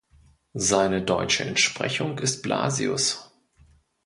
[0.55, 3.31] Seine deutsche Entsprechung ist Blasius.